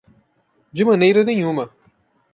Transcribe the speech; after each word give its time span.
De 0.73 0.83
maneira 0.83 1.23
nenhuma 1.23 1.69